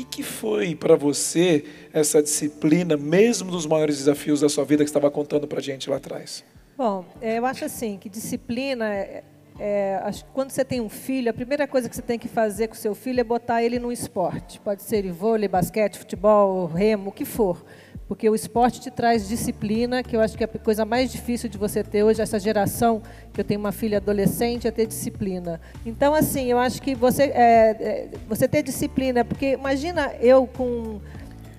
[0.00, 4.90] que, que foi para você essa disciplina, mesmo dos maiores desafios da sua vida que
[4.90, 6.44] estava contando para a gente lá atrás?
[6.76, 9.22] Bom, é, eu acho assim que disciplina, é,
[9.58, 10.00] é,
[10.32, 12.94] quando você tem um filho, a primeira coisa que você tem que fazer com seu
[12.94, 14.60] filho é botar ele no esporte.
[14.60, 17.62] Pode ser vôlei, basquete, futebol, remo, o que for.
[18.10, 21.48] Porque o esporte te traz disciplina, que eu acho que é a coisa mais difícil
[21.48, 23.00] de você ter hoje, essa geração,
[23.32, 25.60] que eu tenho uma filha adolescente, é ter disciplina.
[25.86, 31.00] Então, assim, eu acho que você, é, é, você ter disciplina, porque imagina eu com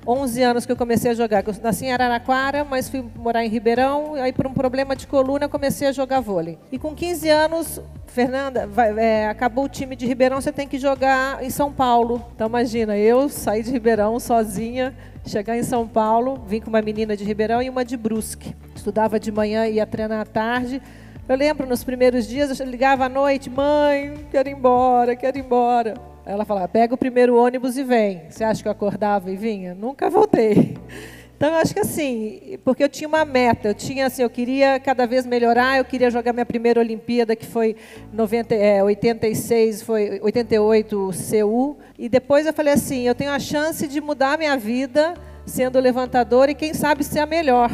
[0.06, 1.44] 11 anos que eu comecei a jogar.
[1.46, 4.16] Eu nasci em Araraquara, mas fui morar em Ribeirão.
[4.16, 6.58] Aí, por um problema de coluna, comecei a jogar vôlei.
[6.72, 10.78] E com 15 anos, Fernanda, vai, é, acabou o time de Ribeirão, você tem que
[10.78, 12.26] jogar em São Paulo.
[12.36, 14.94] Então, imagina, eu saí de Ribeirão sozinha,
[15.26, 18.56] chegar em São Paulo, vim com uma menina de Ribeirão e uma de Brusque.
[18.76, 20.82] Estudava de manhã e ia treinar à tarde.
[21.30, 25.42] Eu lembro, nos primeiros dias, eu ligava à noite, mãe, quero ir embora, quero ir
[25.42, 26.11] embora.
[26.26, 28.24] Ela falava, pega o primeiro ônibus e vem.
[28.30, 29.74] Você acha que eu acordava e vinha?
[29.74, 30.78] Nunca voltei.
[31.42, 34.80] Então, eu acho que assim, porque eu tinha uma meta, eu tinha assim, eu queria
[34.80, 37.76] cada vez melhorar, eu queria jogar minha primeira Olimpíada, que foi
[38.14, 43.88] 90, é, 86, foi 88 Seul, e depois eu falei assim, eu tenho a chance
[43.88, 47.72] de mudar minha vida sendo levantadora e quem sabe ser a melhor.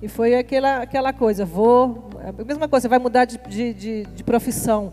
[0.00, 4.02] E foi aquela, aquela coisa, vou, a mesma coisa, você vai mudar de, de, de,
[4.04, 4.92] de profissão.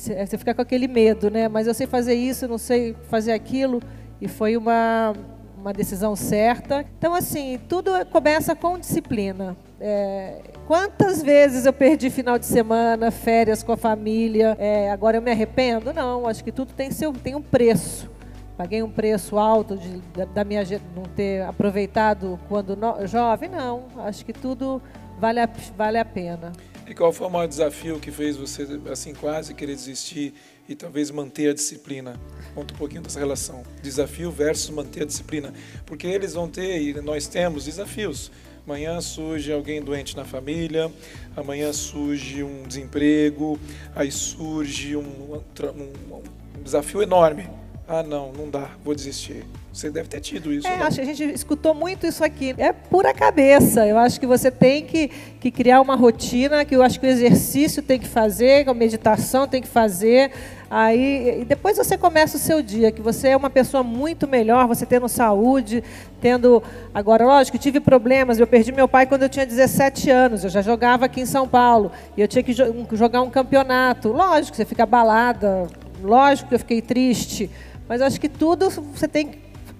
[0.00, 1.46] Você fica com aquele medo, né?
[1.46, 3.82] Mas eu sei fazer isso, não sei fazer aquilo.
[4.18, 5.12] E foi uma,
[5.58, 6.86] uma decisão certa.
[6.98, 9.54] Então, assim, tudo começa com disciplina.
[9.78, 14.56] É, quantas vezes eu perdi final de semana, férias com a família?
[14.58, 15.92] É, agora eu me arrependo?
[15.92, 18.10] Não, acho que tudo tem, seu, tem um preço.
[18.56, 20.62] Paguei um preço alto de, da, da minha
[20.94, 23.50] não ter aproveitado quando no, jovem?
[23.50, 24.80] Não, acho que tudo
[25.18, 26.52] vale a, vale a pena.
[26.86, 30.34] E qual foi o maior desafio que fez você, assim, quase querer desistir
[30.68, 32.18] e talvez manter a disciplina?
[32.54, 33.62] Conta um pouquinho dessa relação.
[33.82, 35.52] Desafio versus manter a disciplina.
[35.86, 38.30] Porque eles vão ter, e nós temos, desafios.
[38.66, 40.92] Amanhã surge alguém doente na família,
[41.36, 43.58] amanhã surge um desemprego,
[43.96, 46.22] aí surge um, um,
[46.58, 47.48] um desafio enorme.
[47.92, 49.44] Ah, não, não dá, vou desistir.
[49.72, 50.64] Você deve ter tido isso.
[50.64, 52.54] É, acho que a gente escutou muito isso aqui.
[52.56, 53.84] É pura cabeça.
[53.84, 55.08] Eu acho que você tem que,
[55.40, 59.48] que criar uma rotina, que eu acho que o exercício tem que fazer, a meditação
[59.48, 60.30] tem que fazer.
[60.70, 64.68] Aí, e depois você começa o seu dia, que você é uma pessoa muito melhor,
[64.68, 65.82] você tendo saúde,
[66.20, 66.62] tendo.
[66.94, 68.38] Agora, lógico, tive problemas.
[68.38, 70.44] Eu perdi meu pai quando eu tinha 17 anos.
[70.44, 71.90] Eu já jogava aqui em São Paulo.
[72.16, 74.12] E eu tinha que jogar um campeonato.
[74.12, 75.66] Lógico, você fica abalada.
[76.00, 77.50] Lógico que eu fiquei triste.
[77.90, 79.32] Mas acho que tudo você tem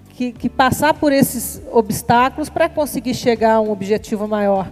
[0.09, 4.69] que, que passar por esses obstáculos para conseguir chegar a um objetivo maior.